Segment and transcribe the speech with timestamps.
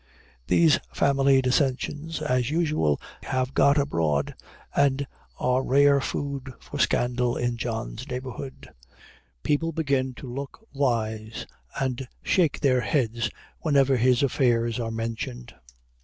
[0.47, 4.33] These family dissensions, as usual, have got abroad,
[4.75, 5.05] and
[5.39, 8.69] are rare food for scandal in John's neighborhood.
[9.43, 11.45] People begin to look wise,
[11.79, 13.29] and shake their heads,
[13.59, 15.53] whenever his affairs are mentioned.